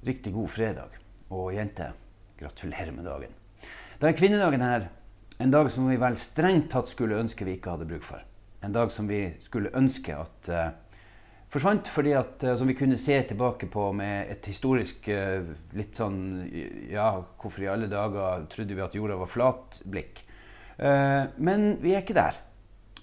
[0.00, 0.94] Riktig god fredag.
[1.28, 1.90] Og jente,
[2.40, 3.34] gratulerer med dagen.
[4.00, 4.86] Da er kvinnedagen her.
[5.40, 8.22] En dag som vi vel strengt tatt skulle ønske vi ikke hadde bruk for.
[8.64, 10.70] En dag som vi skulle ønske at uh,
[11.52, 16.00] forsvant, fordi at, uh, som vi kunne se tilbake på med et historisk uh, litt
[16.00, 16.18] sånn
[16.88, 20.26] Ja, hvorfor i alle dager trodde vi at jorda var flat-blikk?
[20.80, 22.38] men vi er ikke der.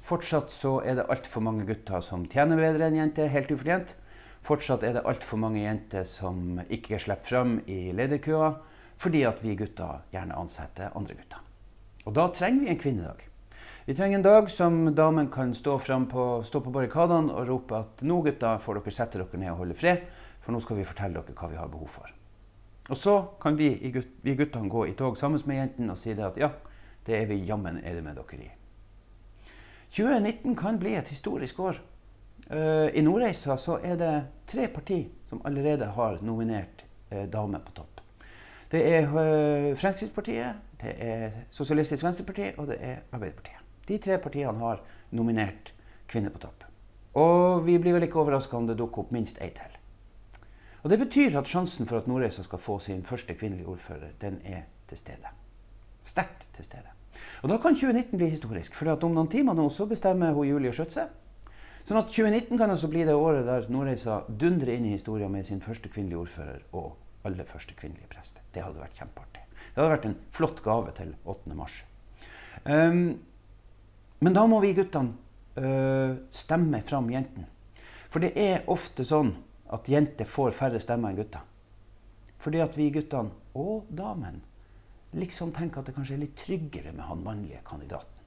[0.00, 3.92] Fortsatt så er det altfor mange gutter som tjener bedre enn jenter, helt ufortjent.
[4.46, 8.52] Fortsatt er det altfor mange jenter som ikke slipper fram i lederkøa
[9.02, 11.40] fordi at vi gutter gjerne ansetter andre gutter.
[12.06, 13.24] Og da trenger vi en kvinnedag.
[13.86, 15.78] Vi trenger en dag som damen kan stå,
[16.10, 19.64] på, stå på barrikadene og rope at nå gutter får dere sette dere ned og
[19.64, 20.06] holde fred,
[20.44, 22.14] for nå skal vi fortelle dere hva vi har behov for.
[22.86, 23.72] Og så kan vi,
[24.22, 26.52] vi guttene gå i tog sammen med jentene og si det at ja,
[27.06, 28.50] det er vi jammen er det med dere i.
[29.90, 31.82] 2019 kan bli et historisk år.
[32.50, 34.12] Uh, I Nordreisa så er det
[34.46, 38.00] tre partier som allerede har nominert uh, dame på topp.
[38.70, 43.64] Det er uh, Fremskrittspartiet, det er Sosialistisk Venstreparti og det er Arbeiderpartiet.
[43.88, 45.72] De tre partiene har nominert
[46.06, 46.62] kvinner på topp.
[47.18, 49.76] Og vi blir vel ikke overraska om det dukker opp minst ei til.
[50.84, 54.38] Og Det betyr at sjansen for at Nordreisa skal få sin første kvinnelige ordfører, den
[54.44, 55.34] er til stede.
[56.04, 56.94] Sterkt til stede.
[57.42, 58.74] Og Da kan 2019 bli historisk.
[58.74, 61.08] For om noen timer nå så bestemmer hun Julie seg.
[61.86, 65.46] Sånn at 2019 kan altså bli det året der Nordreisa dundrer inn i historien med
[65.46, 66.96] sin første kvinnelige ordfører og
[67.28, 68.42] aller første kvinnelige prester.
[68.54, 69.44] Det hadde vært kjempeartig.
[69.52, 71.54] Det hadde vært en flott gave til 8.
[71.54, 71.76] mars.
[72.64, 73.20] Um,
[74.18, 75.14] men da må vi guttene
[75.62, 77.46] uh, stemme fram jentene.
[78.10, 79.36] For det er ofte sånn
[79.70, 81.46] at jenter får færre stemmer enn gutter.
[82.42, 84.42] Fordi at vi guttene, og damene,
[85.14, 88.26] liksom tenker at det kanskje er litt tryggere med han mannlige kandidaten.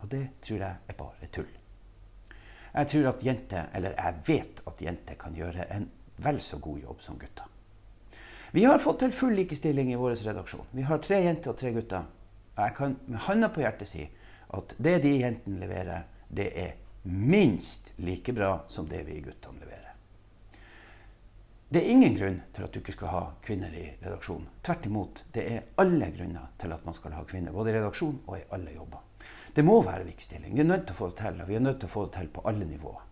[0.00, 1.57] Og det tror jeg er bare tull.
[2.74, 5.88] Jeg tror at jenter, eller jeg vet at jenter kan gjøre en
[6.22, 7.46] vel så god jobb som gutter.
[8.52, 10.68] Vi har fått til full likestilling i vår redaksjon.
[10.72, 12.06] Vi har tre jenter og tre gutter.
[12.58, 14.06] Jeg kan med handa på hjertet si
[14.56, 16.72] at det de jentene leverer, det er
[17.08, 19.92] minst like bra som det vi guttene leverer.
[21.68, 24.48] Det er ingen grunn til at du ikke skal ha kvinner i redaksjonen.
[24.64, 25.20] Tvert imot.
[25.34, 28.46] Det er alle grunner til at man skal ha kvinner, både i redaksjon og i
[28.56, 29.04] alle jobber.
[29.54, 30.54] Det må være likestilling.
[30.54, 32.04] Vi er nødt til å få det til, og vi er nødt til å få
[32.06, 33.04] det til på alle nivåer.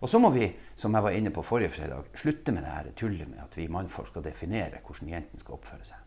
[0.00, 0.46] Og så må vi,
[0.80, 3.68] som jeg var inne på forrige fredag, slutte med det her tullet med at vi
[3.68, 6.06] mannfolk skal definere hvordan jentene skal oppføre seg.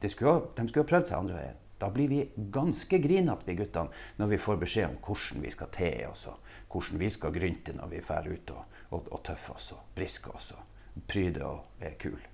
[0.00, 1.58] De skulle, de skulle ha prøvd seg andre veien.
[1.78, 5.70] Da blir vi ganske grinete, vi guttene, når vi får beskjed om hvordan vi skal
[5.76, 9.54] te oss, og hvordan vi skal grynte når vi drar ut og, og, og tøffe
[9.54, 12.24] oss og briske oss og pryde og er kule.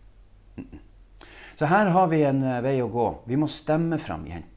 [1.59, 3.07] Så her har vi en uh, vei å gå.
[3.29, 4.54] Vi må stemme fram jentene.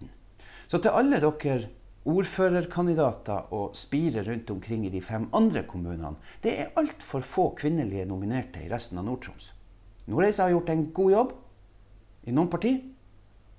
[0.68, 1.70] Så til alle dere
[2.08, 8.06] ordførerkandidater og spirer rundt omkring i de fem andre kommunene, det er altfor få kvinnelige
[8.06, 9.52] nominerte i resten av Nord-Troms.
[10.08, 11.34] Nordreisa har gjort en god jobb
[12.28, 12.80] i noen partier.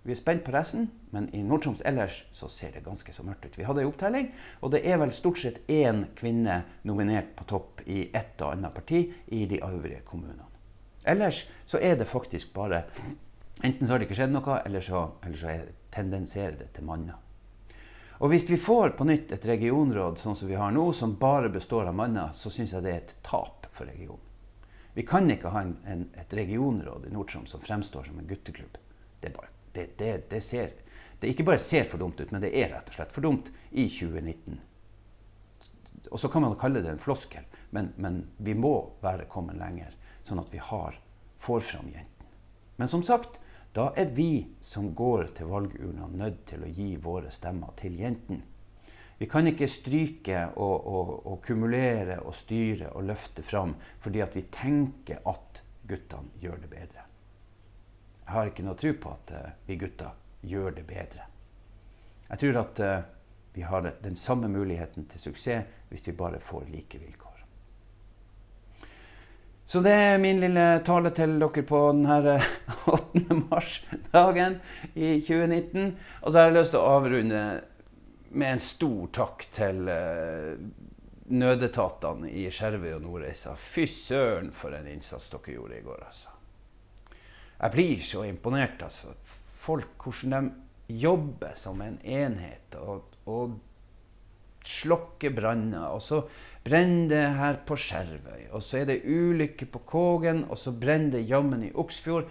[0.04, 3.44] Vi er spent på resten, men i Nord-Troms ellers så ser det ganske så mørkt
[3.44, 3.58] ut.
[3.58, 4.30] Vi hadde en opptelling,
[4.60, 8.76] og det er vel stort sett én kvinne nominert på topp i ett og annet
[8.76, 10.48] parti i de øvrige kommunene.
[11.08, 12.84] Ellers så er det faktisk bare
[13.62, 15.56] Enten så har det ikke skjedd noe, eller så, eller så
[15.94, 17.18] tendenserer det til manner.
[18.18, 21.50] Og hvis vi får på nytt et regionråd sånn som vi har nå, som bare
[21.54, 24.24] består av manner, så syns jeg det er et tap for regionen.
[24.98, 28.78] Vi kan ikke ha en, en, et regionråd i Nord-Troms som fremstår som en gutteklubb.
[29.22, 30.72] Det bare det, det, det, ser,
[31.20, 33.50] det ikke bare ser for dumt ut, men det er rett og slett for dumt
[33.70, 34.58] i 2019.
[36.10, 38.74] Og så kan man kalle det en floskel, men, men vi må
[39.04, 39.94] være kommet lenger,
[40.26, 40.98] sånn at vi har,
[41.42, 42.32] får fram jentene.
[42.78, 43.38] Men som sagt,
[43.74, 48.42] da er vi som går til valgurna, nødt til å gi våre stemmer til jentene.
[49.18, 53.74] Vi kan ikke stryke og, og, og, kumulere og styre og løfte fram
[54.04, 57.06] fordi vi tenker at guttene gjør det bedre.
[58.22, 60.14] Jeg har ikke noe tro på at uh, vi gutter
[60.46, 61.26] gjør det bedre.
[62.28, 63.08] Jeg tror at uh,
[63.56, 67.37] vi har den samme muligheten til suksess hvis vi bare får like vilkår.
[69.68, 72.38] Så det er min lille tale til dere på denne
[72.88, 73.00] 8.
[73.20, 74.54] Eh, mars-dagen
[74.94, 75.90] i 2019.
[76.22, 77.42] Og så har jeg lyst til å avrunde
[78.32, 80.56] med en stor takk til uh,
[81.28, 83.52] nødetatene i Skjervøy og Nordreisa.
[83.60, 86.32] Fy søren for en innsats dere gjorde i går, altså.
[87.58, 88.82] Jeg blir så imponert.
[88.88, 89.12] altså.
[89.52, 90.48] Folk, hvordan
[90.88, 93.58] de jobber som en enhet og, og
[94.68, 95.88] slokker branner.
[95.94, 96.22] Og så
[96.64, 98.48] brenner det her på Skjervøy.
[98.52, 102.28] Og så er det ulykke på Kågen, og så brenner det jammen i Oksfjord.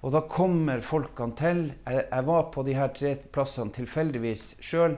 [0.00, 1.64] Og da kommer folkene til.
[1.84, 4.96] Jeg, jeg var på de her tre plassene tilfeldigvis sjøl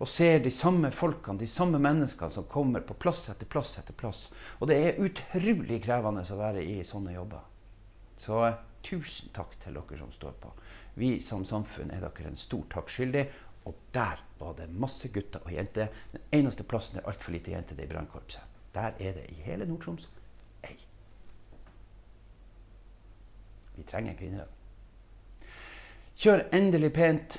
[0.00, 3.96] og ser de samme folkene, de samme menneskene som kommer på plass etter plass etter
[3.96, 4.28] plass.
[4.58, 7.44] Og det er utrolig krevende å være i sånne jobber.
[8.20, 10.54] Så eh, tusen takk til dere som står på.
[11.00, 13.26] Vi som samfunn er dere en stor takk skyldig.
[13.70, 15.86] Og der var det masse gutter og jenter.
[16.12, 18.40] Den eneste plassen det er altfor lite jenter, det er i brannkorpset.
[18.74, 20.08] Der er det i hele Nord-Troms
[20.66, 20.74] ei.
[23.76, 24.46] Vi trenger en kvinnedag.
[26.18, 27.38] Kjør endelig pent.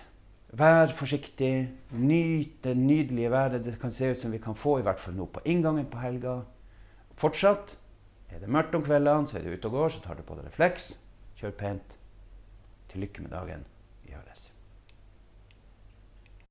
[0.51, 1.69] Vær forsiktig.
[1.91, 5.15] Nyt det nydelige været det kan se ut som vi kan få, i hvert fall
[5.15, 6.39] nå på inngangen på helga.
[7.15, 7.77] Fortsatt
[8.29, 10.35] er det mørkt om kveldene, så er du ute og går, så tar du på
[10.35, 10.93] deg refleks.
[11.39, 11.97] Kjør pent.
[12.89, 13.70] Til lykke med dagen.